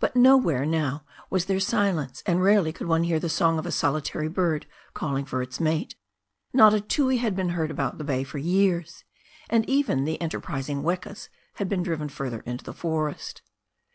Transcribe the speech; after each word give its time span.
But 0.00 0.16
nowhere 0.16 0.64
now 0.64 1.04
was 1.28 1.44
there 1.44 1.60
silence, 1.60 2.22
and 2.24 2.42
rarely 2.42 2.72
could 2.72 2.86
one 2.86 3.04
hear 3.04 3.20
the 3.20 3.28
song 3.28 3.58
of 3.58 3.66
a 3.66 3.70
solitary 3.70 4.26
bird 4.26 4.64
calling 4.94 5.26
for 5.26 5.42
its 5.42 5.60
mate. 5.60 5.94
Not 6.54 6.72
a 6.72 6.80
tui 6.80 7.18
had 7.18 7.36
been 7.36 7.50
heard 7.50 7.70
about 7.70 7.98
the 7.98 8.02
bay 8.04 8.24
for 8.24 8.38
years, 8.38 9.04
and 9.50 9.68
even 9.68 10.06
the 10.06 10.18
enterprising 10.22 10.82
wekas 10.82 11.28
had 11.56 11.68
been 11.68 11.82
driven 11.82 12.08
further 12.08 12.40
into 12.46 12.64
the 12.64 12.72
forests. 12.72 13.42